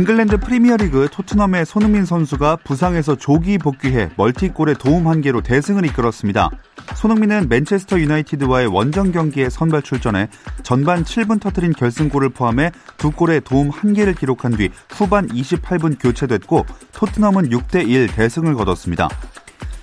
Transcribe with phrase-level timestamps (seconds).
[0.00, 6.48] 잉글랜드 프리미어리그 토트넘의 손흥민 선수가 부상에서 조기 복귀해 멀티골에 도움 한 개로 대승을 이끌었습니다.
[6.96, 10.30] 손흥민은 맨체스터 유나이티드와의 원정 경기에 선발 출전해
[10.62, 16.64] 전반 7분 터트린 결승골을 포함해 두 골에 도움 한 개를 기록한 뒤 후반 28분 교체됐고
[16.94, 19.10] 토트넘은 6대 1 대승을 거뒀습니다.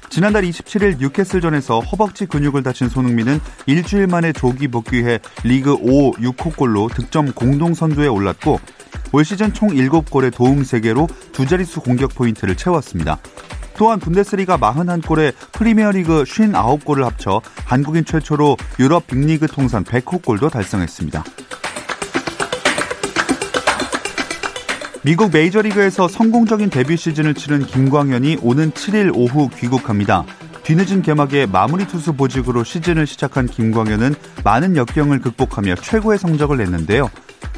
[0.09, 6.87] 지난달 27일 뉴캐슬전에서 허벅지 근육을 다친 손흥민은 일주일 만에 조기 복귀해 리그 5, 6호 골로
[6.87, 8.59] 득점 공동 선두에 올랐고
[9.11, 13.19] 올 시즌 총 7골의 도움 3개로 두 자릿수 공격 포인트를 채웠습니다.
[13.77, 21.23] 또한 분데스리가 41골에 프리미어리그 59골을 합쳐 한국인 최초로 유럽 빅리그 통산 100호 골도 달성했습니다.
[25.03, 30.25] 미국 메이저리그에서 성공적인 데뷔 시즌을 치른 김광현이 오는 7일 오후 귀국합니다.
[30.67, 37.09] 뒤늦은 개막에 마무리 투수 보직으로 시즌을 시작한 김광현은 많은 역경을 극복하며 최고의 성적을 냈는데요.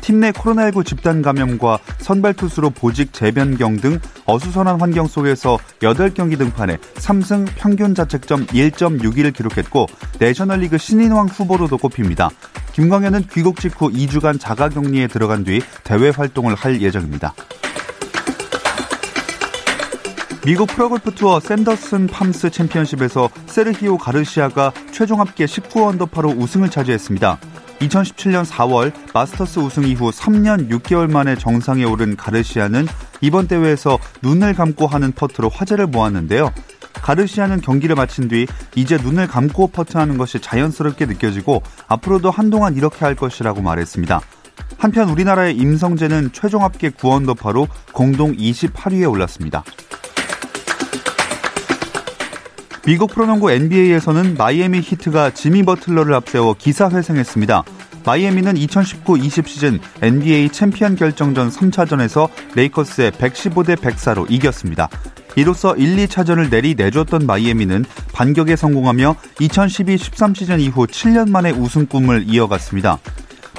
[0.02, 6.78] 팀 내 코로나19 집단 감염과 선발 투수로 보직 재변경 등 어수선한 환경 속에서 8경기 등판해
[6.78, 9.88] 3승 평균 자책점 1.61을 기록했고
[10.20, 12.30] 내셔널리그 신인왕 후보로도 꼽힙니다.
[12.74, 17.34] 김광현은 귀국 직후 2주간 자가격리에 들어간 뒤 대외 활동을 할 예정입니다.
[20.45, 27.38] 미국 프로골프 투어 샌더슨 팜스 챔피언십에서 세르히오 가르시아가 최종 합계 19 언더파로 우승을 차지했습니다.
[27.80, 32.88] 2017년 4월 마스터스 우승 이후 3년 6개월 만에 정상에 오른 가르시아는
[33.19, 36.53] 이번 대회에서 눈을 감고 하는 퍼트로 화제를 모았는데요.
[36.94, 43.16] 가르시아는 경기를 마친 뒤 이제 눈을 감고 퍼트하는 것이 자연스럽게 느껴지고 앞으로도 한동안 이렇게 할
[43.16, 44.22] 것이라고 말했습니다.
[44.78, 49.63] 한편 우리나라의 임성재는 최종 합계 9언더파로 공동 28위에 올랐습니다.
[52.89, 57.63] 미국 프로농구 NBA에서는 마이애미 히트가 지미 버틀러를 앞세워 기사회생했습니다.
[58.03, 64.89] 마이애미는 2019-20 시즌 NBA 챔피언 결정전 3차전에서 레이커스에 115대 104로 이겼습니다.
[65.35, 72.23] 이로써 1, 2차전을 내리 내줬던 마이애미는 반격에 성공하며 2012-13 시즌 이후 7년 만에 우승 꿈을
[72.27, 72.97] 이어갔습니다.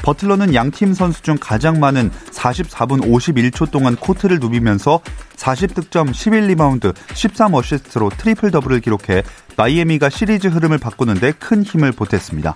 [0.03, 5.01] 버틀러는 양팀 선수 중 가장 많은 44분 51초 동안 코트를 누비면서
[5.37, 9.23] 40득점, 11리바운드, 13어시스트로 트리플 더블을 기록해
[9.57, 12.55] 마이애미가 시리즈 흐름을 바꾸는데 큰 힘을 보탰습니다.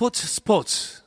[0.00, 1.02] 스포츠 스포츠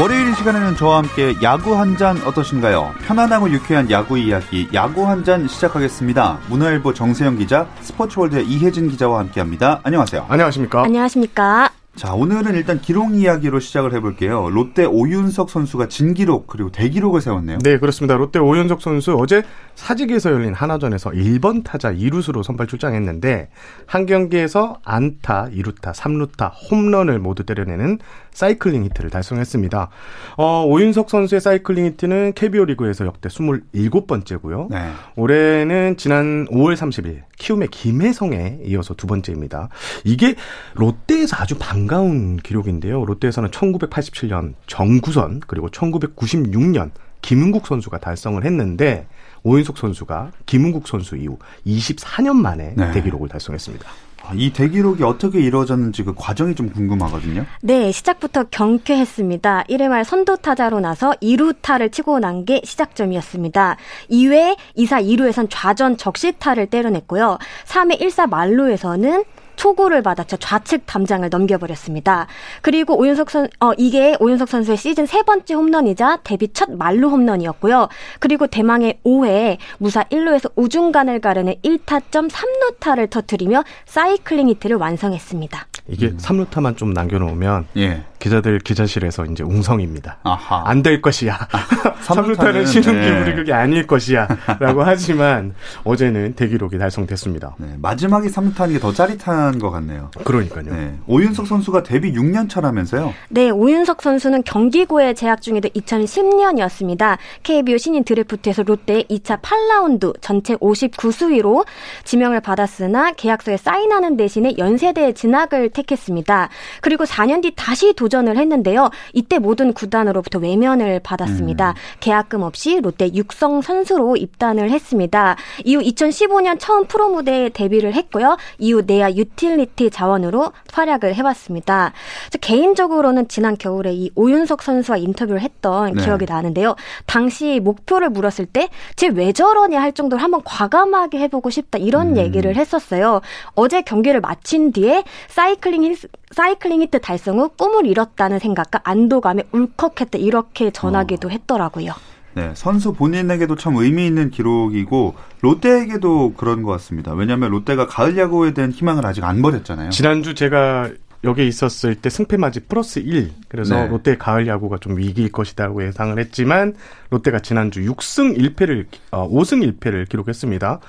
[0.00, 2.94] 월요일 시간에는 저와 함께 야구 한 잔 어떠신가요?
[3.06, 6.40] 편안하고 유쾌한 야구 이야기 야구 한 잔 시작하겠습니다.
[6.48, 9.80] 문화일보 정세영 기자, 스포츠월드의 이혜진 기자와 함께합니다.
[9.84, 10.26] 안녕하세요.
[10.28, 10.82] 안녕하십니까?
[10.82, 11.70] 안녕하십니까?
[11.96, 14.50] 자, 오늘은 일단 기록 이야기로 시작을 해볼게요.
[14.50, 17.56] 롯데 오윤석 선수가 진기록 그리고 대기록을 세웠네요.
[17.64, 18.16] 네, 그렇습니다.
[18.16, 19.42] 롯데 오윤석 선수 어제
[19.76, 23.48] 사직에서 열린 하나전에서 1번 타자 2루수로 선발 출장했는데
[23.86, 27.98] 한 경기에서 안타, 2루타, 3루타, 홈런을 모두 때려내는
[28.30, 29.88] 사이클링 히트를 달성했습니다.
[30.36, 34.68] 어, 오윤석 선수의 사이클링 히트는 KBO 리그에서 역대 27번째고요.
[34.68, 34.90] 네.
[35.16, 39.68] 올해는 지난 5월 30일 키움의 김혜성에 이어서 두 번째입니다.
[40.04, 40.34] 이게
[40.74, 43.04] 롯데에서 아주 반가운 기록인데요.
[43.04, 46.90] 롯데에서는 1987년 정구선 그리고 1996년
[47.22, 49.08] 김은국 선수가 달성을 했는데
[49.42, 52.92] 오윤석 선수가 김은국 선수 이후 24년 만에 네.
[52.92, 53.88] 대기록을 달성했습니다.
[54.28, 57.44] 아, 이 대기록이 어떻게 이루어졌는지 그 과정이 좀 궁금하거든요.
[57.62, 59.64] 네, 시작부터 경쾌했습니다.
[59.68, 63.76] 1회 말 선두 타자로 나서 2루타를 치고 난 게 시작점이었습니다.
[64.10, 67.38] 2회 2사 2루에선 좌전 적시타를 때려냈고요.
[67.66, 69.24] 3회 1사 말루에서는
[69.56, 72.26] 초구를 받아쳐 좌측 담장을 넘겨버렸습니다.
[72.62, 77.88] 그리고 오윤석 선, 어, 이게 오윤석 선수의 시즌 세 번째 홈런이자 데뷔 첫 말루 홈런이었고요.
[78.20, 85.66] 그리고 대망의 5회 무사 1루에서 우중간을 가르는 1타점 3루타를 터트리며 사이클링 히트를 완성했습니다.
[85.88, 86.16] 이게 음.
[86.16, 88.02] 3루타만 좀 남겨놓으면 예.
[88.18, 90.18] 기자들 기자실에서 이제 웅성입니다.
[90.22, 91.36] 안 될 것이야.
[92.06, 93.06] 3루타는 쉬는 네.
[93.06, 94.26] 기울이 그게 아닐 것이야.
[94.58, 95.54] 라고 하지만
[95.84, 97.54] 어제는 대기록이 달성됐습니다.
[97.58, 100.10] 네, 마지막에 3루타는 게 더 짜릿한 것 같네요.
[100.24, 100.64] 그러니까요.
[100.74, 103.12] 네, 오윤석 선수가 데뷔 6년 차라면서요?
[103.30, 107.18] 네, 오윤석 선수는 경기고에 재학 중이던 2010년이었습니다.
[107.42, 111.64] KBO 신인 드래프트에서 롯데 2차 8라운드 전체 59순위로
[112.04, 116.48] 지명을 받았으나 계약서에 사인하는 대신에 연세대에 진학을 택했습니다.
[116.80, 118.90] 그리고 4년 뒤 다시 도전을 했는데요.
[119.12, 121.70] 이때 모든 구단으로부터 외면을 받았습니다.
[121.70, 121.74] 음.
[122.00, 125.36] 계약금 없이 롯데 육성 선수로 입단을 했습니다.
[125.64, 128.36] 이후 2015년 처음 프로 무대에 데뷔를 했고요.
[128.58, 131.92] 이후 내야 유틸리티 자원으로 활약을 해왔습니다.
[132.40, 136.04] 개인적으로는 지난 겨울에 이 오윤석 선수와 인터뷰를 했던 네.
[136.04, 136.76] 기억이 나는데요.
[137.06, 142.16] 당시 목표를 물었을 때 쟤 왜 저러냐 할 정도로 한번 과감하게 해보고 싶다 이런 음.
[142.16, 143.20] 얘기를 했었어요.
[143.54, 145.94] 어제 경기를 마친 뒤에 사이클 링
[146.32, 151.30] 사이클링 히트 달성 후 꿈을 이뤘다는 생각과 안도감에 울컥했다 이렇게 전하기도 어.
[151.30, 151.92] 했더라고요.
[152.34, 157.14] 네, 선수 본인에게도 참 의미 있는 기록이고 롯데에게도 그런 것 같습니다.
[157.14, 159.88] 왜냐하면 롯데가 가을 야구에 대한 희망을 아직 안 버렸잖아요.
[159.88, 160.90] 지난주 제가
[161.24, 163.32] 여기에 있었을 때 승패마지 플러스 1.
[163.48, 163.88] 그래서 네.
[163.88, 166.74] 롯데 가을 야구가 좀 위기일 것이라고 예상을 했지만
[167.10, 170.80] 롯데가 지난주 6승 1패를 어, 5승 1패를 기록했습니다.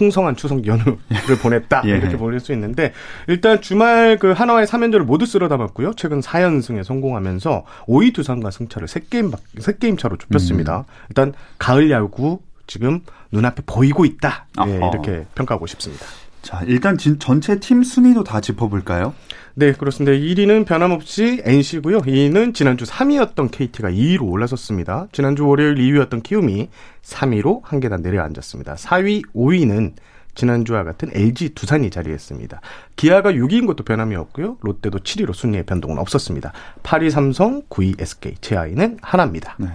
[0.00, 0.96] 풍성한 추석 연휴를
[1.42, 1.90] 보냈다 예.
[1.90, 2.94] 이렇게 보낼 수 있는데
[3.28, 5.92] 일단 주말 그 하나와의 3연전을 모두 쓸어 담았고요.
[5.94, 10.78] 최근 4연승에 성공하면서 5위 두산과 승차를 3게임 3게임 차로 좁혔습니다.
[10.78, 10.84] 음.
[11.10, 13.00] 일단 가을 야구 지금
[13.30, 14.46] 눈앞에 보이고 있다.
[14.66, 16.06] 예, 이렇게 평가하고 싶습니다.
[16.42, 19.14] 자, 일단 진, 전체 팀 순위도 다 짚어볼까요?
[19.54, 20.12] 네, 그렇습니다.
[20.12, 21.98] 1위는 변함없이 NC고요.
[22.00, 25.08] 2위는 지난주 3위였던 KT가 2위로 올라섰습니다.
[25.12, 26.70] 지난주 월요일 2위였던 키움이
[27.02, 28.74] 3위로 한 계단 내려앉았습니다.
[28.74, 29.94] 4위, 5위는
[30.34, 32.60] 지난주와 같은 LG 두산이 자리했습니다.
[32.96, 34.58] 기아가 6위인 것도 변함이 없고요.
[34.60, 36.52] 롯데도 7위로 순위의 변동은 없었습니다.
[36.82, 39.56] 8위 삼성, 9위 SK, 제 하위는 하나입니다.
[39.58, 39.68] 네.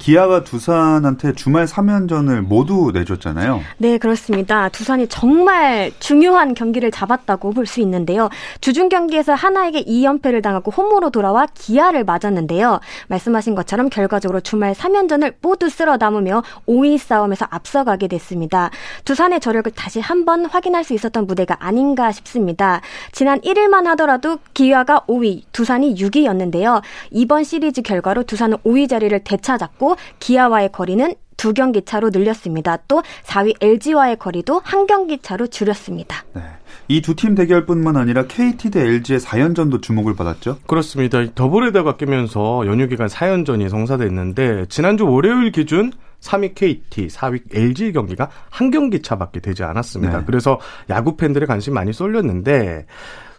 [0.00, 3.60] 기아가 두산한테 주말 3연전을 모두 내줬잖아요.
[3.78, 4.68] 네, 그렇습니다.
[4.70, 8.30] 두산이 정말 중요한 경기를 잡았다고 볼 수 있는데요.
[8.60, 12.80] 주중 경기에서 하나에게 2연패를 당하고 홈으로 돌아와 기아를 맞았는데요.
[13.08, 18.70] 말씀하신 것처럼 결과적으로 주말 3연전을 모두 쓸어 담으며 5위 싸움에서 앞서가게 됐습니다.
[19.04, 22.80] 두산의 저력을 다시 한번 확인할 수 있었던 무대가 아닌가 싶습니다.
[23.12, 26.80] 지난 1일만 하더라도 기아가 5위, 두산이 6위였는데요.
[27.10, 32.76] 이번 시리즈 결과로 두산은 5위 자리를 되찾았고 기아와의 거리는 두 경기 차로 늘렸습니다.
[32.86, 36.24] 또 4위 LG와의 거리도 한 경기 차로 줄였습니다.
[36.34, 36.42] 네.
[36.88, 40.58] 이두 팀 대결뿐만 아니라 KT 대 LG의 4연전도 주목을 받았죠?
[40.66, 41.24] 그렇습니다.
[41.34, 48.70] 더블헤더가 끼면서 연휴 기간 4연전이 성사됐는데 지난주 월요일 기준 3위 KT, 4위 LG 경기가 한
[48.70, 50.18] 경기 차밖에 되지 않았습니다.
[50.18, 50.24] 네.
[50.26, 50.60] 그래서
[50.90, 52.86] 야구 팬들의 관심 많이 쏠렸는데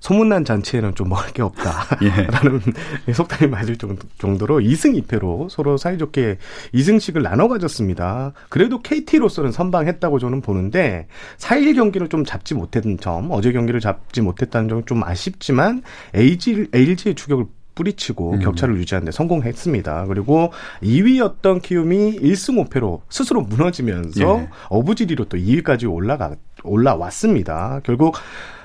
[0.01, 2.61] 소문난 잔치에는 좀 먹을 게 없다라는
[3.07, 3.13] 예.
[3.13, 6.37] 속담이 맞을 정도로 2승 2패로 서로 사이좋게
[6.73, 8.33] 2승씩을 나눠 가졌습니다.
[8.49, 11.07] 그래도 KT로서는 선방했다고 저는 보는데
[11.37, 15.83] 4일 경기를 좀 잡지 못했던 점, 어제 경기를 잡지 못했다는 점은 좀 아쉽지만
[16.15, 18.39] LG, LG의 추격을 뿌리치고 음.
[18.39, 20.05] 격차를 유지하는데 성공했습니다.
[20.07, 24.49] 그리고 2위였던 키움이 1승 5패로 스스로 무너지면서 예.
[24.69, 27.81] 어부지리로 또 2위까지 올라가 올라왔습니다.
[27.83, 28.15] 결국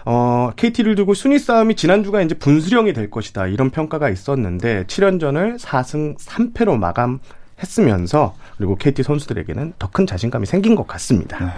[0.09, 3.49] 어, KT를 두고 순위 싸움이 지난주가 이제 분수령이 될 것이다.
[3.49, 10.87] 이런 평가가 있었는데 7연전을 4승 3패로 마감했으면서 그리고 KT 선수들에게는 더 큰 자신감이 생긴 것
[10.87, 11.45] 같습니다.
[11.45, 11.51] 네.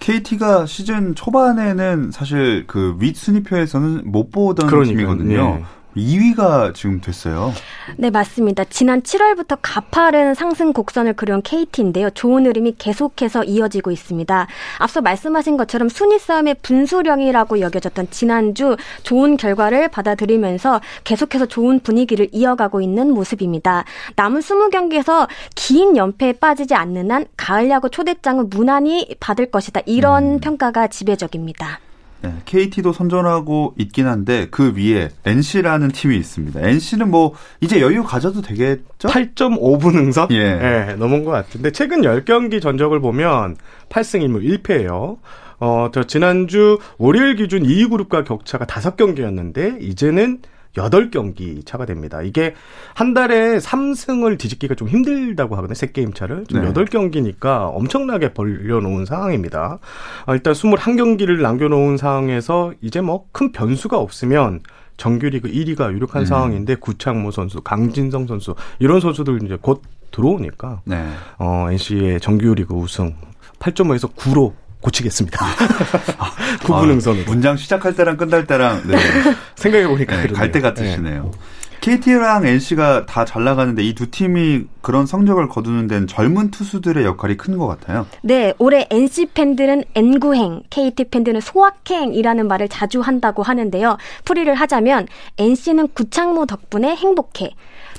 [0.00, 5.54] KT가 시즌 초반에는 사실 그 윗순위표에서는 못 보던 그러니까, 팀이거든요.
[5.56, 5.64] 네.
[5.96, 7.52] 2위가 지금 됐어요.
[7.96, 8.64] 네, 맞습니다.
[8.64, 12.10] 지난 7월부터 가파른 상승 곡선을 그려온 KT인데요.
[12.10, 14.46] 좋은 흐름이 계속해서 이어지고 있습니다.
[14.78, 22.80] 앞서 말씀하신 것처럼 순위 싸움의 분수령이라고 여겨졌던 지난주 좋은 결과를 받아들이면서 계속해서 좋은 분위기를 이어가고
[22.80, 23.84] 있는 모습입니다.
[24.16, 29.80] 남은 20경기에서 긴 연패에 빠지지 않는 한 가을 야구 초대장은 무난히 받을 것이다.
[29.86, 30.40] 이런 음.
[30.40, 31.80] 평가가 지배적입니다.
[32.26, 36.60] 네, KT도 선전하고 있긴 한데 그 위에 NC라는 팀이 있습니다.
[36.60, 39.08] NC는 뭐 이제 여유 가져도 되겠죠?
[39.08, 40.28] 8.5분 응선?
[40.32, 40.54] 예.
[40.54, 43.56] 네, 넘은 것 같은데 최근 10경기 전적을 보면
[43.88, 45.18] 8승 1무 1패예요.
[45.58, 50.40] 어, 저 지난주 월요일 기준 2위 그룹과 격차가 5경기였는데 이제는
[50.76, 52.22] 8경기 차가 됩니다.
[52.22, 52.54] 이게
[52.94, 55.74] 한 달에 3승을 뒤집기가 좀 힘들다고 하거든요.
[55.74, 56.44] 세 게임 차를.
[56.48, 56.72] 지금 네.
[56.72, 59.78] 8경기니까 엄청나게 벌려놓은 상황입니다.
[60.26, 64.60] 아, 일단 21경기를 남겨놓은 상황에서 이제 뭐 큰 변수가 없으면
[64.96, 66.26] 정규리그 1위가 유력한 음.
[66.26, 71.06] 상황인데 구창모 선수, 강진성 선수 이런 선수들 이제 곧 들어오니까 네.
[71.38, 73.14] 어, NC의 정규리그 우승
[73.58, 75.38] 8.5에서 9로 고치겠습니다.
[76.64, 77.22] 구분응선으로.
[77.26, 78.96] 아, 문장 시작할 때랑 끝날 때랑 네.
[79.56, 81.22] 생각해 보니까 네, 갈때 같으시네요.
[81.24, 81.30] 네.
[81.80, 87.36] KT랑 NC가 다 잘 나가는데 이 두 팀이 그런 성적을 거두는 데는 젊은 투수들의 역할이
[87.36, 88.06] 큰 것 같아요.
[88.22, 93.98] 네, 올해 NC 팬들은 N구행, KT 팬들은 소확행이라는 말을 자주 한다고 하는데요.
[94.24, 95.06] 풀이를 하자면
[95.38, 97.50] NC는 구창모 덕분에 행복해.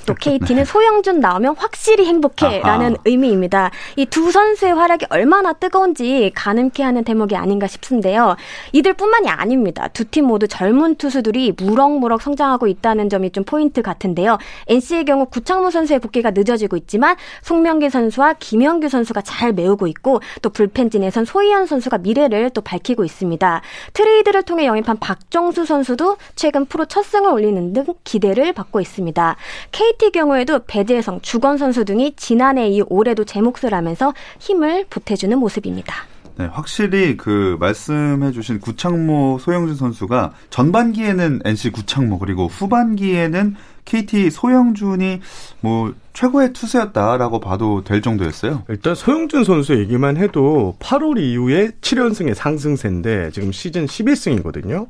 [0.07, 0.65] 또 KT는 네.
[0.65, 3.69] 소영준 나오면 확실히 행복해라는 의미입니다.
[3.95, 8.37] 이 두 선수의 활약이 얼마나 뜨거운지 가늠케 하는 대목이 아닌가 싶은데요.
[8.71, 9.87] 이들뿐만이 아닙니다.
[9.89, 14.37] 두 팀 모두 젊은 투수들이 무럭무럭 성장하고 있다는 점이 좀 포인트 같은데요.
[14.67, 20.49] NC의 경우 구창모 선수의 복귀가 늦어지고 있지만 송명기 선수와 김영규 선수가 잘 메우고 있고 또
[20.49, 23.61] 불펜진에선 소희연 선수가 미래를 또 밝히고 있습니다.
[23.91, 29.35] 트레이드를 통해 영입한 박정수 선수도 최근 프로 첫 승을 올리는 등 기대를 받고 있습니다.
[29.73, 35.37] KT KT 경우에도 배재성, 주건 선수 등이 지난해 이 올해도 제 몫을 하면서 힘을 보태주는
[35.37, 35.93] 모습입니다.
[36.37, 45.21] 네, 확실히 그 말씀해주신 구창모 소영준 선수가 전반기에는 NC 구창모 그리고 후반기에는 KT 소영준이
[45.61, 48.63] 뭐 최고의 투수였다라고 봐도 될 정도였어요.
[48.69, 54.87] 일단 소영준 선수 얘기만 해도 8월 이후에 7연승의 상승세인데 지금 시즌 11승이거든요.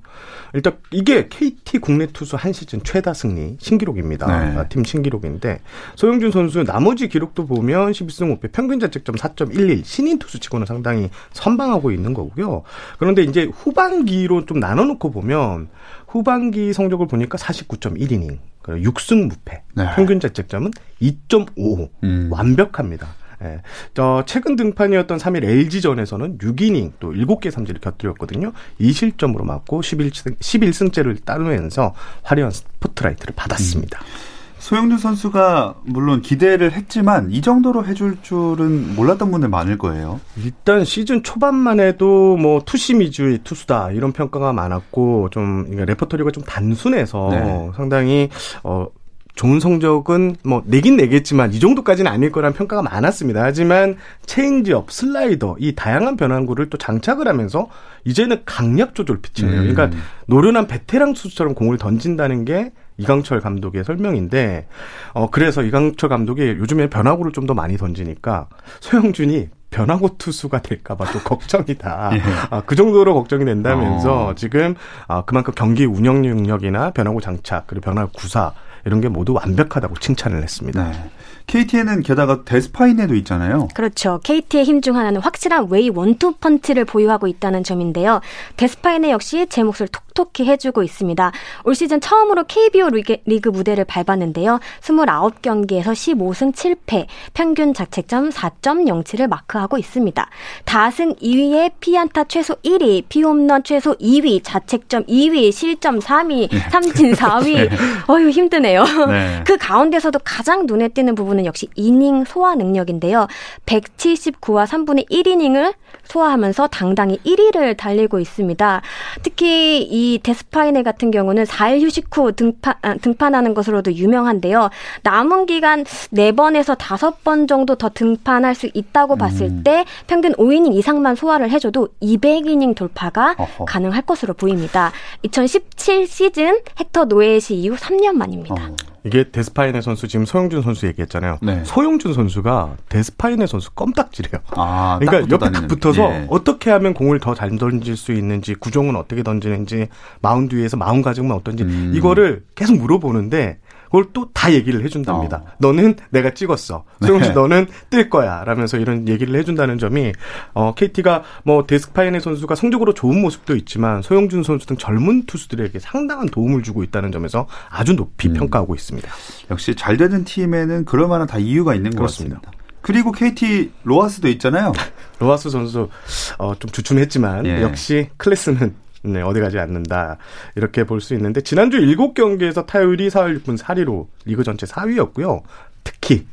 [0.54, 4.26] 일단 이게 KT 국내 투수 한 시즌 최다 승리 신기록입니다.
[4.26, 4.58] 네.
[4.58, 5.60] 아, 팀 신기록인데
[5.96, 12.14] 소영준 선수 나머지 기록도 보면 11승 5패 평균 자책점 4.11 신인 투수치고는 상당히 선방하고 있는
[12.14, 12.64] 거고요.
[13.00, 15.68] 그런데 이제 후반기로 좀 나눠놓고 보면
[16.08, 18.38] 후반기 성적을 보니까 49.1이닝,
[18.74, 19.86] 6승 무패, 네.
[19.96, 20.72] 평균 자책점은
[21.02, 22.28] 2.55 음.
[22.32, 23.08] 완벽합니다.
[23.44, 23.62] 예.
[23.94, 28.52] 저 최근 등판이었던 3일 LG전에서는 6이닝 또 7개 삼진을 곁들였거든요.
[28.80, 31.94] 2실점으로 맞고 11승, 11승째를 따르면서
[32.24, 34.00] 화려한 스포트라이트를 받았습니다.
[34.00, 34.37] 음.
[34.68, 40.20] 소영준 선수가 물론 기대를 했지만 이 정도로 해줄 줄은 몰랐던 분들 많을 거예요.
[40.44, 47.30] 일단 시즌 초반만 해도 뭐 투심 위주의 투수다 이런 평가가 많았고 좀 레퍼토리가 좀 단순해서
[47.32, 47.72] 네.
[47.78, 48.28] 상당히
[48.62, 48.88] 어
[49.36, 53.42] 좋은 성적은 뭐 내긴 내겠지만 이 정도까지는 아닐 거란 평가가 많았습니다.
[53.42, 53.96] 하지만
[54.26, 57.70] 체인지업, 슬라이더 이 다양한 변화구를 또 장착을 하면서
[58.04, 59.62] 이제는 강약 조절 피칭이에요.
[59.62, 59.74] 음.
[59.74, 64.68] 그러니까 노련한 베테랑 투수처럼 공을 던진다는 게 이강철 감독의 설명인데
[65.14, 68.48] 어 그래서 이강철 감독이 요즘에 변화구를 좀 더 많이 던지니까
[68.82, 72.10] 소형준이 변화구 투수가 될까봐 좀 걱정이다.
[72.14, 72.22] 예.
[72.50, 74.36] 아, 그 정도로 걱정이 된다면서 어.
[74.36, 74.76] 지금
[75.08, 78.52] 아, 그만큼 경기 운영 능력이나 변화구 장착 그리고 변화구 구사
[78.86, 80.92] 이런 게 모두 완벽하다고 칭찬을 했습니다.
[80.92, 81.10] 네.
[81.48, 83.70] KT에는 게다가 데스파이네도 있잖아요.
[83.74, 84.20] 그렇죠.
[84.24, 88.22] KT의 힘 중 하나는 확실한 웨이 원투 펀치를 보유하고 있다는 점인데요.
[88.58, 91.32] 데스파이네 역시 제 몫을 톡톡히 해주고 있습니다.
[91.64, 94.60] 올 시즌 처음으로 KBO 리그, 리그 무대를 밟았는데요.
[94.82, 100.30] 29경기에서 15승 7패, 평균 자책점 4.07을 마크하고 있습니다.
[100.66, 107.70] 다승 2위에 피안타 최소 1위, 피홈런 최소 2위, 자책점 2위, 실점 3위, 삼진 4위.
[108.10, 108.84] 어휴 힘드네요.
[109.08, 109.44] 네.
[109.46, 113.28] 그 가운데서도 가장 눈에 띄는 부분 부분은 역시 이닝 소화 능력인데요.
[113.66, 115.74] 179와 3분의 1이닝을
[116.06, 118.82] 소화하면서 당당히 1위를 달리고 있습니다.
[119.22, 124.70] 특히 이 데스파이네 같은 경우는 4일 휴식 후 등판, 아, 등판하는 것으로도 유명한데요.
[125.04, 129.18] 남은 기간 4번에서 5번 정도 더 등판할 수 있다고 음.
[129.18, 133.66] 봤을 때 평균 5이닝 이상만 소화를 해줘도 200이닝 돌파가 어허.
[133.66, 134.92] 가능할 것으로 보입니다.
[135.24, 138.56] 2017 시즌 헥터 노예시 이후 3년 만입니다.
[138.56, 138.97] 어.
[139.08, 141.38] 이게 데스파이네 선수 지금 소영준 선수 얘기했잖아요.
[141.42, 141.64] 네.
[141.66, 144.42] 소영준 선수가 데스파이네 선수 껌딱지래요.
[144.52, 146.28] 아, 그러니까 옆에 딱 붙어서 예.
[146.30, 149.90] 어떻게 하면 공을 더 잘 던질 수 있는지 구종은 어떻게 던지는지
[150.22, 151.92] 마운드 위에서 마음가짐은 어떤지 음.
[151.96, 155.38] 이거를 계속 물어보는데 그걸 또 다 얘기를 해준답니다.
[155.38, 155.46] 어.
[155.58, 156.84] 너는 내가 찍었어.
[157.02, 157.34] 소영 씨 네.
[157.34, 158.44] 너는 뜰 거야.
[158.44, 160.14] 라면서 이런 얘기를 해준다는 점이
[160.54, 166.28] 어, KT가 뭐 데스파이네 선수가 성적으로 좋은 모습도 있지만 소영준 선수 등 젊은 투수들에게 상당한
[166.28, 168.34] 도움을 주고 있다는 점에서 아주 높이 음.
[168.34, 169.10] 평가하고 있습니다.
[169.50, 172.36] 역시 잘 되는 팀에는 그럴 만한 다 이유가 있는 그렇습니다.
[172.36, 172.68] 것 같습니다.
[172.82, 174.72] 그리고 KT 로하스도 있잖아요.
[175.20, 175.90] 로하스 선수
[176.38, 177.62] 어, 좀 주춤했지만 예.
[177.64, 178.76] 역시 클래스는
[179.14, 180.18] 네, 어디 가지 않는다.
[180.56, 185.42] 이렇게 볼 수 있는데 지난주 7경기에서 타율이 4할 6분 4리로 리그 전체 4위였고요.
[185.84, 186.26] 특히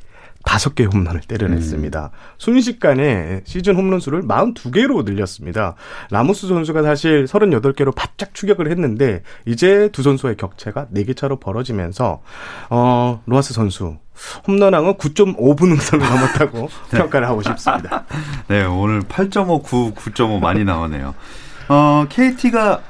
[0.46, 2.10] 다섯 개의 홈런을 때려냈습니다.
[2.12, 2.18] 음.
[2.36, 5.74] 순식간에 시즌 홈런 수를 42개로 늘렸습니다.
[6.10, 12.20] 라모스 선수가 사실 38개로 바짝 추격을 했는데 이제 두 선수의 격차가 4개 차로 벌어지면서
[12.68, 13.96] 어, 로하스 선수
[14.46, 16.98] 홈런왕은 9.5분 응선을 넘었다고 네.
[16.98, 18.04] 평가를 하고 싶습니다.
[18.48, 21.14] 네, 오늘 8.5, 9, 9.5 많이 나오네요.
[21.68, 22.82] 어, KT가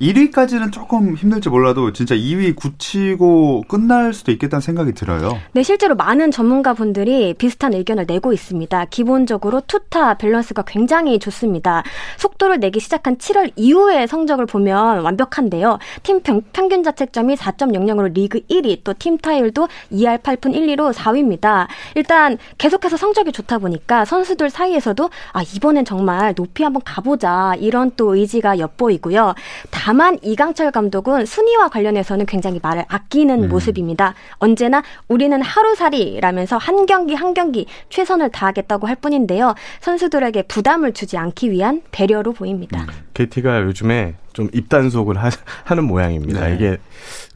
[0.00, 5.38] 1위까지는 조금 힘들지 몰라도 진짜 2위 굳히고 끝날 수도 있겠다는 생각이 들어요.
[5.52, 8.86] 네, 실제로 많은 전문가분들이 비슷한 의견을 내고 있습니다.
[8.86, 11.82] 기본적으로 투타 밸런스가 굉장히 좋습니다.
[12.18, 15.78] 속도를 내기 시작한 7월 이후의 성적을 보면 완벽한데요.
[16.02, 21.66] 팀 평, 균 자책점이 4.00으로 리그 1위, 또 팀 타율도 2할 8푼 1리로 4위입니다.
[21.94, 28.14] 일단 계속해서 성적이 좋다 보니까 선수들 사이에서도 아, 이번엔 정말 높이 한번 가보자 이런 또
[28.14, 29.34] 의지가 엿보이고요.
[29.70, 33.48] 다만 이강철 감독은 순위와 관련해서는 굉장히 말을 아끼는 음.
[33.48, 34.14] 모습입니다.
[34.38, 39.54] 언제나 우리는 하루살이라면서 한 경기 한 경기 최선을 다하겠다고 할 뿐인데요.
[39.80, 42.82] 선수들에게 부담을 주지 않기 위한 배려로 보입니다.
[42.82, 42.86] 음.
[43.14, 45.30] KT가 요즘에 좀 입단속을 하,
[45.74, 46.48] 는 모양입니다.
[46.48, 46.54] 네.
[46.54, 46.78] 이게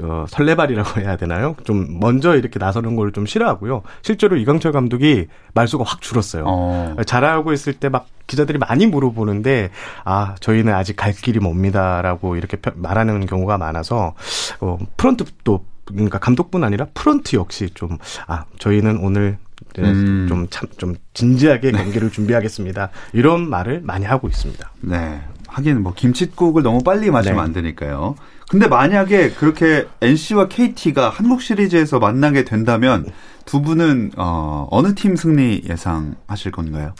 [0.02, 1.54] 어, 설레발이라고 해야 되나요?
[1.64, 3.82] 좀 먼저 이렇게 나서는 걸 좀 싫어하고요.
[4.02, 6.44] 실제로 이강철 감독이 말수가 확 줄었어요.
[6.46, 6.94] 어.
[7.06, 9.70] 잘하고 있을 때 막 기자들이 많이 물어보는데
[10.04, 14.14] 아 저희는 아직 갈 길이 멉니다라고 이렇게 말하는 경우가 많아서
[14.60, 19.38] 어, 프런트도 그러니까 감독뿐 아니라 프런트 역시 좀 아 저희는 오늘
[19.78, 20.26] 음.
[20.28, 21.82] 좀참좀 좀 진지하게 네.
[21.82, 22.90] 경기를 준비하겠습니다.
[23.12, 24.70] 이런 말을 많이 하고 있습니다.
[24.82, 25.20] 네.
[25.48, 27.42] 하긴 뭐 김칫국을 너무 빨리 마시면 네.
[27.42, 28.16] 안 되니까요.
[28.50, 33.06] 근데 만약에 그렇게 NC와 KT가 한국 시리즈에서 만나게 된다면
[33.44, 36.92] 두 분은 어, 어느 팀 승리 예상하실 건가요?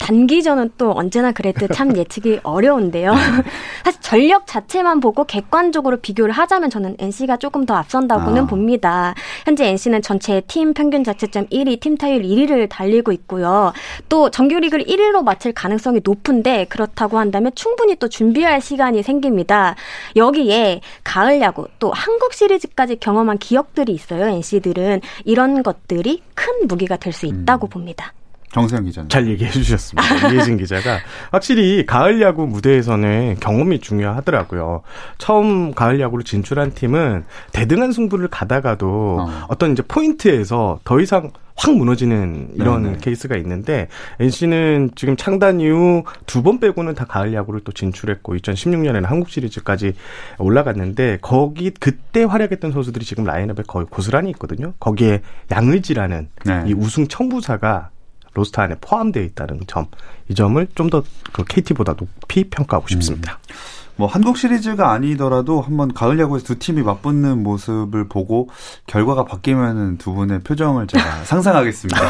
[0.00, 3.14] 단기전은 또 언제나 그랬듯 참 예측이 어려운데요.
[3.14, 3.20] 네.
[3.84, 8.46] 사실 전력 자체만 보고 객관적으로 비교를 하자면 저는 NC가 조금 더 앞선다고는 아.
[8.46, 9.14] 봅니다.
[9.44, 13.72] 현재 NC는 전체 팀 평균 자체점 1위, 팀 타율 1위를 달리고 있고요.
[14.08, 19.76] 또 정규리그를 1위로 마칠 가능성이 높은데 그렇다고 한다면 충분히 또 준비할 시간이 생깁니다.
[20.16, 24.26] 여기에 가을 야구 또 한국 시리즈까지 경험한 기억들이 있어요.
[24.26, 27.68] NC들은 이런 것들이 큰 무기가 될 수 있다고 음.
[27.68, 28.12] 봅니다.
[28.52, 29.08] 정세영 기자님.
[29.08, 30.28] 잘 얘기해 주셨습니다.
[30.32, 30.98] 이혜진 기자가.
[31.30, 34.82] 확실히 가을 야구 무대에서는 경험이 중요하더라고요.
[35.18, 39.54] 처음 가을 야구로 진출한 팀은 대등한 승부를 가다가도 어.
[39.56, 42.98] 떤 이제 포인트에서 더 이상 확 무너지는 이런 네네.
[43.02, 49.04] 케이스가 있는데 NC는 지금 창단 이후 두 번 빼고는 다 가을 야구를 또 진출했고 2016년에는
[49.04, 49.92] 한국 시리즈까지
[50.38, 54.72] 올라갔는데 거기 그때 활약했던 선수들이 지금 라인업에 거의 고스란히 있거든요.
[54.80, 55.20] 거기에
[55.52, 56.64] 양의지라는 네.
[56.66, 57.90] 이 우승 청부사가
[58.34, 59.86] 로스터 안에 포함되어 있다는 점,
[60.28, 63.38] 이 점을 좀더그 KT보다 높이 평가하고 싶습니다.
[63.48, 63.54] 음.
[64.00, 68.48] 뭐 한국 시리즈가 아니더라도 한번 가을 야구에서 두 팀이 맞붙는 모습을 보고
[68.86, 72.00] 결과가 바뀌면은 두 분의 표정을 제가 상상하겠습니다.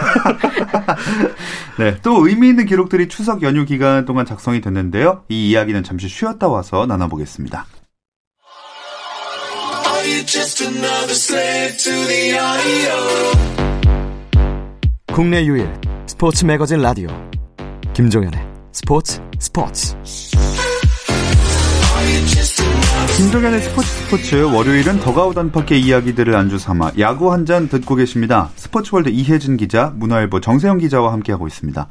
[1.80, 5.24] 네, 또 의미 있는 기록들이 추석 연휴 기간 동안 작성이 됐는데요.
[5.28, 7.66] 이 이야기는 잠시 쉬었다 와서 나눠보겠습니다.
[15.12, 15.68] 국내 유일
[16.10, 17.08] 스포츠 매거진 라디오
[17.92, 19.94] 김종현의 스포츠 스포츠
[23.16, 28.50] 김종현의 스포츠 스포츠 월요일은 더그아웃 안팎의 이야기들을 안주 삼아 야구 한 잔 듣고 계십니다.
[28.56, 31.86] 스포츠월드 이혜진 기자, 문화일보 정세영 기자와 함께하고 있습니다.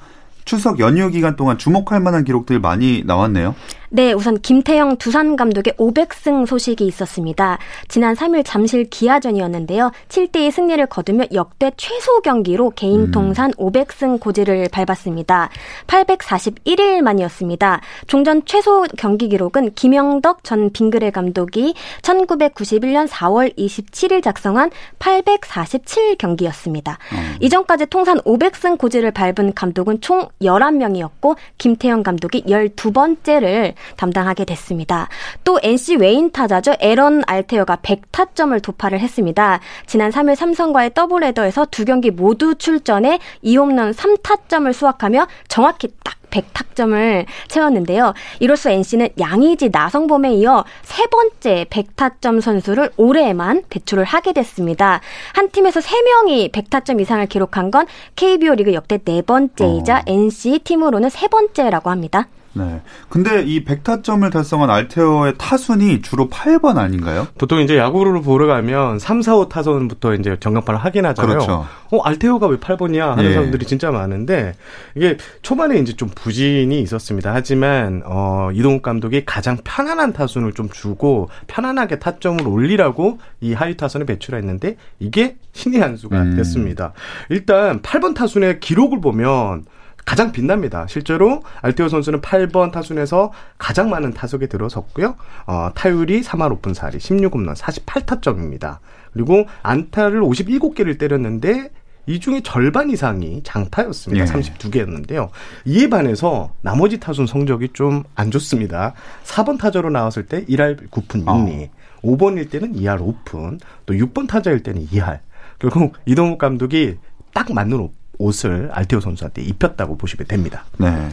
[0.49, 3.53] 추석 연휴 기간 동안 주목할 만한 기록들 많이 나왔네요.
[3.91, 7.57] 네, 우선 김태형 두산 감독의 500승 소식이 있었습니다.
[7.87, 9.91] 지난 3일 잠실 KIA전이었는데요.
[10.09, 13.11] 7대2 승리를 거두며 역대 최소 경기로 개인 음.
[13.11, 15.49] 통산 500승 고지를 밟았습니다.
[15.87, 17.81] 841일 만이었습니다.
[18.05, 26.97] 종전 최소 경기 기록은 김영덕 전 빙그레 감독이 1991년 4월 27일 작성한 847경기였습니다.
[27.13, 27.35] 음.
[27.39, 35.09] 이전까지 통산 500승 고지를 밟은 감독은 총 11명이었고 김태형 감독이 12번째를 담당하게 됐습니다.
[35.43, 36.75] 또 NC 외인 타자죠.
[36.79, 39.59] 에런 알테어가 100타점을 도파를 했습니다.
[39.85, 48.13] 지난 3일 삼성과의 더블헤더에서 두 경기 모두 출전해 2홈런 3타점을 수확하며 정확히 딱 100타점을 채웠는데요.
[48.39, 55.01] 이로써 NC는 양의지 나성범에 이어 세 번째 100타점 선수를 올해에만 배출을 하게 됐습니다.
[55.33, 60.01] 한 팀에서 3명이 100타점 이상을 기록한 건 KBO 리그 역대 네 번째이자 어.
[60.07, 62.27] NC 팀으로는 세 번째라고 합니다.
[62.59, 62.81] 네.
[63.09, 67.27] 근데 이 100타점을 달성한 알테어의 타순이 주로 8번 아닌가요?
[67.37, 71.37] 보통 이제 야구를 보러 가면 3, 4, 5 타선부터 이제 전광판을 확인하잖아요.
[71.37, 71.65] 그렇죠.
[71.91, 73.33] 어, 알테오가 왜 8번이야 하는 예.
[73.33, 74.53] 사람들이 진짜 많은데
[74.95, 77.33] 이게 초반에 이제 좀 부진이 있었습니다.
[77.33, 84.05] 하지만 어, 이동욱 감독이 가장 편안한 타순을 좀 주고 편안하게 타점을 올리라고 이 하위 타선에
[84.05, 86.35] 배출했는데 이게 신의 한 수가 음.
[86.35, 86.93] 됐습니다.
[87.29, 89.65] 일단 8번 타순의 기록을 보면
[90.05, 90.87] 가장 빛납니다.
[90.87, 95.15] 실제로 알테오 선수는 8번 타순에서 가장 많은 타석에 들어섰고요.
[95.47, 98.79] 어, 타율이 3할 5분 4리, 16홈런, 48타점입니다.
[99.13, 101.69] 그리고 안타를 57개를 때렸는데
[102.05, 104.25] 이 중에 절반 이상이 장타였습니다.
[104.25, 104.27] 예.
[104.27, 105.29] 32개였는데요.
[105.65, 108.93] 이에 반해서 나머지 타순 성적이 좀 안 좋습니다.
[109.25, 111.69] 4번 타자로 나왔을 때 1할 9푼 6리,
[112.01, 115.19] 5번일 때는 2할 5푼, 또 6번 타자일 때는 2할.
[115.59, 116.97] 결국 이동욱 감독이
[117.33, 117.79] 딱 맞는
[118.19, 120.65] 옷- 옷을 알테오 선수한테 입혔다고 보시면 됩니다.
[120.77, 121.09] 네.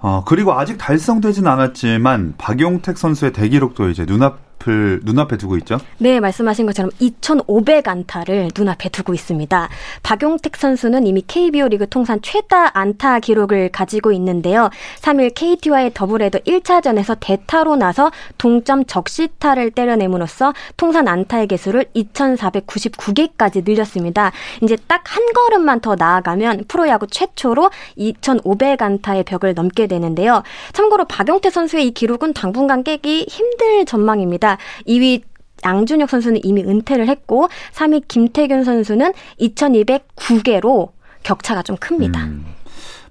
[0.00, 5.78] 어, 그리고 아직 달성되진 않았지만 박용택 선수의 대기록도 이제 눈앞 을 눈앞에 두고 있죠.
[5.98, 9.68] 네, 말씀하신 것처럼 2,500 안타를 눈앞에 두고 있습니다.
[10.02, 14.70] 박용택 선수는 이미 KBO 리그 통산 최다 안타 기록을 가지고 있는데요.
[15.00, 24.32] 3일 KT와의 더블헤더 1차전에서 대타로 나서 동점 적시타를 때려내므로써 통산 안타의 개수를 2,499개까지 늘렸습니다.
[24.62, 30.42] 이제 딱 한 걸음만 더 나아가면 프로야구 최초로 2,500 안타의 벽을 넘게 되는데요.
[30.72, 34.51] 참고로 박용택 선수의 이 기록은 당분간 깨기 힘들 전망입니다.
[34.86, 35.22] 2위
[35.64, 40.90] 양준혁 선수는 이미 은퇴를 했고 3위 김태균 선수는 2209개로
[41.22, 42.24] 격차가 좀 큽니다.
[42.24, 42.44] 음.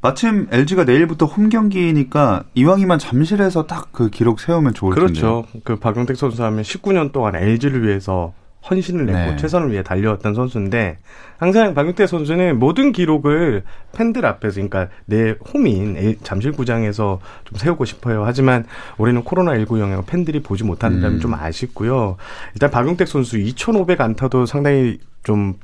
[0.01, 5.11] 마침 LG가 내일부터 홈 경기니까 이왕이면 잠실에서 딱 그 기록 세우면 좋을 텐데.
[5.13, 5.45] 그렇죠.
[5.63, 8.33] 그 박용택 선수 하면 19년 동안 LG를 위해서
[8.69, 9.35] 헌신을 냈고 네.
[9.37, 10.97] 최선을 위해 달려왔던 선수인데
[11.37, 18.23] 항상 박용택 선수는 모든 기록을 팬들 앞에서 그러니까 내 홈인 잠실구장에서 좀 세우고 싶어요.
[18.25, 18.65] 하지만
[18.97, 21.19] 올해는 코로나19 영향으로 팬들이 보지 못한다면 음.
[21.19, 22.17] 좀 아쉽고요.
[22.53, 25.55] 일단 박용택 선수 2,500 안타도 상당히 좀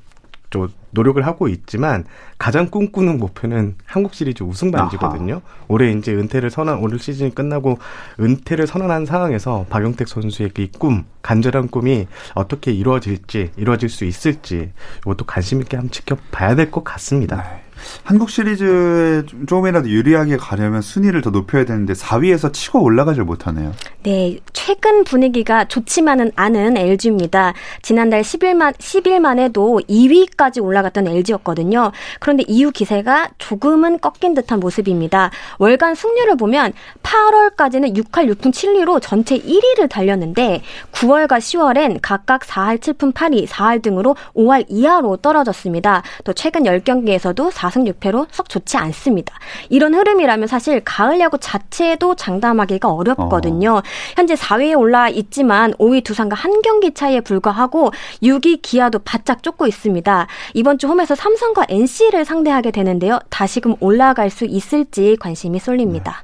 [0.49, 2.05] 저 노력을 하고 있지만
[2.37, 5.41] 가장 꿈꾸는 목표는 한국 시리즈 우승 반지거든요.
[5.67, 7.79] 올해 이제 은퇴를 선언 오늘 시즌이 끝나고
[8.19, 15.25] 은퇴를 선언한 상황에서 박용택 선수의 그 꿈, 간절한 꿈이 어떻게 이루어질지, 이루어질 수 있을지 이것도
[15.25, 17.43] 관심 있게 한번 지켜봐야 될 것 같습니다.
[17.43, 17.66] 네.
[18.03, 23.73] 한국 시리즈에 좀- 조금이라도 유리하게 가려면 순위를 더 높여야 되는데 4위에서 치고 올라가질 못하네요.
[24.03, 27.53] 네, 최근 분위기가 좋지만은 않은 LG입니다.
[27.81, 31.91] 지난달 10일만 10일 만에도 2위까지 올라갔던 LG였거든요.
[32.19, 35.31] 그런데 이후 기세가 조금은 꺾인 듯한 모습입니다.
[35.59, 40.61] 월간 승률을 보면 8월까지는 6할 6푼 7리로 전체 1위를 달렸는데
[40.91, 46.03] 9월과 10월엔 각각 4할 7푼 8리, 4할 등으로 5할 이하로 떨어졌습니다.
[46.23, 49.33] 또 최근 10경기에서도 4승 6패로 썩 좋지 않습니다.
[49.69, 53.81] 이런 흐름이라면 사실 가을 야구 자체도 장담하기가 어렵거든요.
[54.15, 57.91] 현재 4위에 올라 있지만 5위 두산과 한 경기 차이에 불과하고
[58.23, 60.27] 6위 기아도 바짝 쫓고 있습니다.
[60.53, 63.19] 이번 주 홈에서 삼성과 NC를 상대하게 되는데요.
[63.29, 66.23] 다시금 올라갈 수 있을지 관심이 쏠립니다.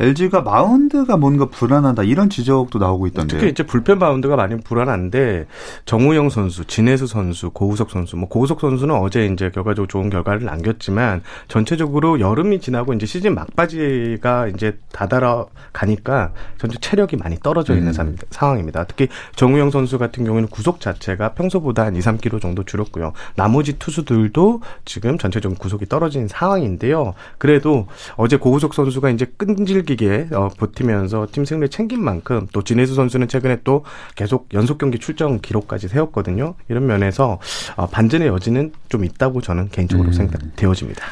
[0.00, 3.38] LG가 마운드가 뭔가 불안하다 이런 지적도 나오고 있던데요.
[3.38, 5.46] 특히 이제 불펜 바운드가 많이 불안한데
[5.84, 11.22] 정우영 선수, 진해수 선수, 고우석 선수, 뭐 고우석 선수는 어제 이제 결과적으로 좋은 결과를 남겼지만
[11.46, 17.92] 전체적으로 여름이 지나고 이제 시즌 막바지가 이제 다다라 가니까 전체 체력이 많이 떨어져 있는 음.
[17.92, 18.84] 상- 상황입니다.
[18.84, 23.12] 특히 정우영 선수 같은 경우에는 구속 자체가 평소보다 한 2, 3kg 정도 줄었고요.
[23.36, 27.14] 나머지 투수들도 지금 전체적으로 구속이 떨어진 상황인데요.
[27.38, 32.94] 그래도 어제 고우석 선수가 이제 끈질 기게 어, 버티면서 팀 승리를 챙긴 만큼 또 진해수
[32.94, 36.54] 선수는 최근에 또 계속 연속 경기 출정 기록까지 세웠거든요.
[36.68, 37.38] 이런 면에서
[37.76, 40.12] 어, 반전의 여지는 좀 있다고 저는 개인적으로 음.
[40.12, 41.04] 생각되어집니다.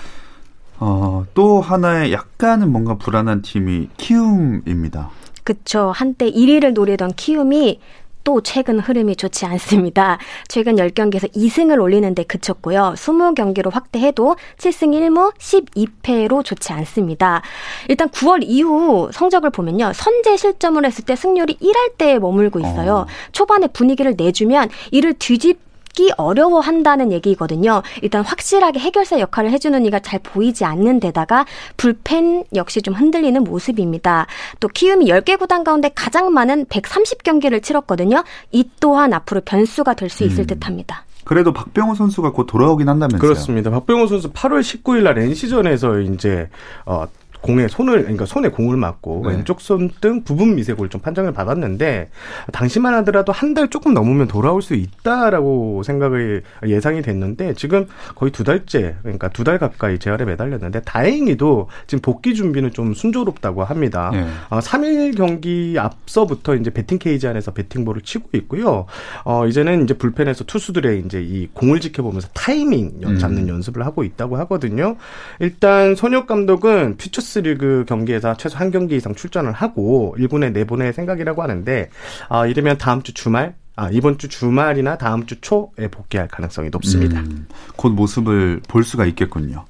[0.81, 5.11] 어, 또 하나의 약간은 뭔가 불안한 팀이 키움입니다.
[5.45, 5.93] 그쵸.
[5.95, 7.81] 한때 1위를 노리던 키움이
[8.25, 10.19] 또 최근 흐름이 좋지 않습니다.
[10.49, 12.95] 최근 10경기에서 2승을 올리는데 그쳤고요.
[12.97, 17.43] 20경기로 확대해도 7승 1무 12패로 좋지 않습니다.
[17.89, 19.93] 일단 9월 이후 성적을 보면요.
[19.95, 22.95] 선제 실점을 했을 때 승률이 1할 때에 머물고 있어요.
[22.95, 23.07] 어.
[23.33, 27.83] 초반에 분위기를 내주면 이를 뒤집 기 어려워한다는 얘기거든요.
[28.03, 31.45] 일단 확실하게 해결사 역할을 해주는 이가 잘 보이지 않는 데다가
[31.77, 34.27] 불펜 역시 좀 흔들리는 모습입니다.
[34.61, 38.25] 또 키움이 10개 구단 가운데 가장 많은 130경기를 치렀거든요.
[38.53, 40.47] 이 또한 앞으로 변수가 될 수 있을 음.
[40.47, 41.05] 듯합니다.
[41.25, 43.21] 그래도 박병호 선수가 곧 돌아오긴 한다면서요.
[43.21, 43.71] 그렇습니다.
[43.71, 46.49] 박병호 선수 8월 19일 날 NC전에서 이제
[46.85, 47.07] 어
[47.43, 49.35] 공에 손을 그러니까 손에 공을 맞고 네.
[49.37, 52.09] 왼쪽 손등 부분 미세골 좀 판정을 받았는데
[52.53, 58.45] 당시만 하더라도 한 달 조금 넘으면 돌아올 수 있다라고 생각을 예상이 됐는데 지금 거의 두
[58.45, 64.11] 달째 그러니까 두 달 가까이 재활에 매달렸는데 다행히도 지금 복귀 준비는 좀 순조롭다고 합니다.
[64.13, 64.25] 네.
[64.51, 68.87] 어, 3일 경기 앞서부터 이제 배팅 케이지 안에서 배팅볼을 치고 있고요.
[69.25, 73.49] 어, 이제는 이제 불펜에서 투수들의 이제 이 공을 지켜보면서 타이밍 잡는 음.
[73.49, 74.97] 연습을 하고 있다고 하거든요.
[75.41, 81.43] 일단 손혁 감독은 퓨처스 리그 경기에서 최소 한 경기 이상 출전을 하고 1군에 내보낼 생각이라고
[81.43, 81.91] 하는데
[82.29, 87.21] 아, 이르면 다음 주 주말 아, 이번 주 주말이나 다음 주 초에 복귀할 가능성이 높습니다.
[87.21, 89.65] 음, 곧 모습을 볼 수가 있겠군요.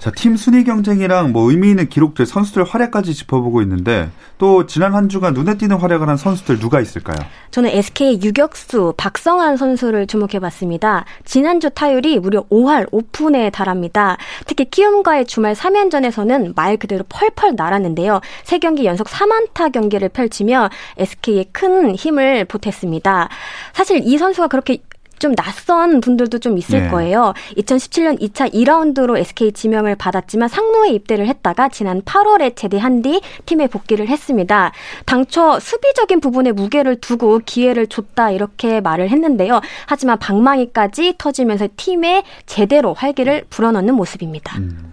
[0.00, 4.08] 자, 팀 순위 경쟁이랑 뭐 의미 있는 기록들, 선수들 활약까지 짚어보고 있는데
[4.38, 7.18] 또 지난 한 주간 눈에 띄는 활약을 한 선수들 누가 있을까요?
[7.50, 11.04] 저는 SK 유격수 박성환 선수를 주목해 봤습니다.
[11.26, 14.16] 지난주 타율이 무려 5할 5푼에 달합니다.
[14.46, 18.22] 특히 키움과의 주말 3연전에서는 말 그대로 펄펄 날았는데요.
[18.44, 23.28] 3경기 연속 3안타 경기를 펼치며 SK에 큰 힘을 보탰습니다.
[23.74, 24.78] 사실 이 선수가 그렇게
[25.20, 26.88] 좀 낯선 분들도 좀 있을 네.
[26.88, 27.34] 거예요.
[27.56, 34.08] 2017년 2차 2라운드로 SK 지명을 받았지만 상무에 입대를 했다가 지난 8월에 제대한 뒤 팀에 복귀를
[34.08, 34.72] 했습니다.
[35.06, 39.60] 당초 수비적인 부분에 무게를 두고 기회를 줬다 이렇게 말을 했는데요.
[39.86, 44.58] 하지만 방망이까지 터지면서 팀에 제대로 활기를 불어넣는 모습입니다.
[44.58, 44.92] 음.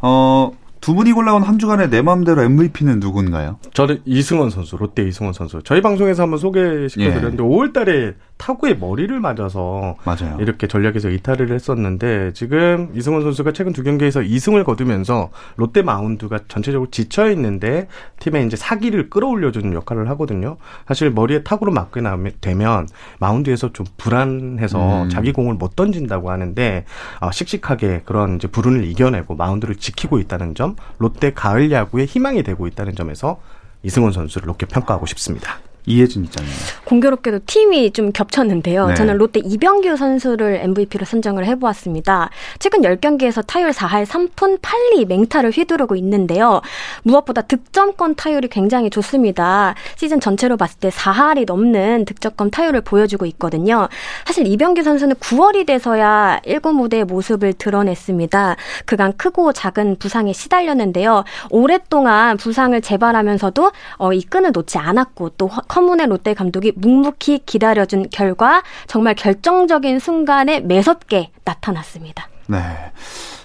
[0.00, 3.58] 어, 두 분이 골라온 한 주간의 내 마음대로 MVP는 누군가요?
[3.74, 5.60] 저는 이승원 선수, 롯데 이승원 선수.
[5.62, 7.46] 저희 방송에서 한번 소개시켜드렸는데 예.
[7.46, 10.38] 5월달에 타구에 머리를 맞아서 맞아요.
[10.40, 16.90] 이렇게 전략에서 이탈을 했었는데 지금 이승원 선수가 최근 두 경기에서 2승을 거두면서 롯데 마운드가 전체적으로
[16.90, 17.86] 지쳐 있는데
[18.18, 20.56] 팀에 이제 사기를 끌어올려주는 역할을 하거든요.
[20.88, 22.00] 사실 머리에 타구로 맞게
[22.40, 25.08] 되면 마운드에서 좀 불안해서 음.
[25.10, 26.86] 자기 공을 못 던진다고 하는데
[27.20, 32.66] 어, 씩씩하게 그런 이제 불운을 이겨내고 마운드를 지키고 있다는 점, 롯데 가을 야구의 희망이 되고
[32.66, 33.38] 있다는 점에서
[33.82, 35.58] 이승원 선수를 높게 평가하고 싶습니다.
[35.90, 36.52] 이해준 있잖아요.
[36.84, 38.88] 공교롭게도 팀이 좀 겹쳤는데요.
[38.88, 38.94] 네.
[38.94, 42.30] 저는 롯데 이병규 선수를 MVP로 선정을 해보았습니다.
[42.58, 46.60] 최근 10경기에서 타율 4할 3푼 8리 맹타를 휘두르고 있는데요.
[47.02, 49.74] 무엇보다 득점권 타율이 굉장히 좋습니다.
[49.96, 53.88] 시즌 전체로 봤을 때 4할이 넘는 득점권 타율을 보여주고 있거든요.
[54.26, 58.56] 사실 이병규 선수는 9월이 돼서야 1군 무대의 모습을 드러냈습니다.
[58.84, 61.24] 그간 크고 작은 부상에 시달렸는데요.
[61.50, 68.62] 오랫동안 부상을 재발하면서도 어, 이 끈을 놓지 않았고 또 커문의 롯데 감독이 묵묵히 기다려준 결과
[68.86, 72.28] 정말 결정적인 순간에 매섭게 나타났습니다.
[72.48, 72.58] 네.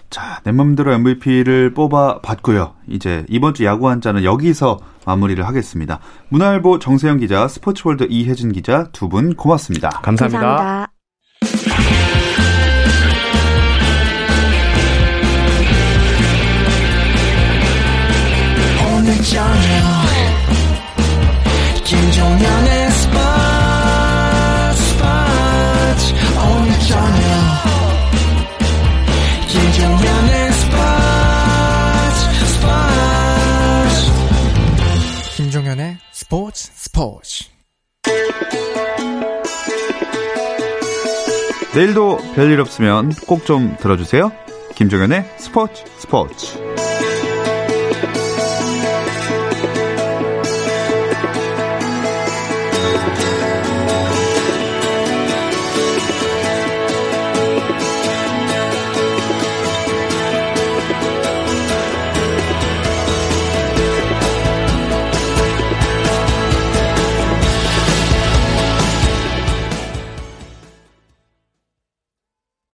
[0.10, 2.74] 자, 내 맘대로 MVP를 뽑아 봤고요.
[2.88, 6.00] 이제 이번 주 야구 한자는 여기서 마무리를 하겠습니다.
[6.30, 9.90] 문화일보 정세영 기자, 스포츠월드 이혜진 기자 두 분 고맙습니다.
[9.90, 10.40] 감사합니다.
[10.40, 10.95] 감사합니다.
[21.86, 23.20] 김종현의 스포츠
[24.84, 27.26] 스포츠 오늘 저녁
[29.48, 33.96] 김종현의 스포츠 스포츠
[35.38, 37.46] 김종현의 스포츠 스포츠.
[41.76, 44.32] 내일도 별일 없으면 꼭 좀 들어주세요.
[44.74, 46.58] 김종현의 스포츠 스포츠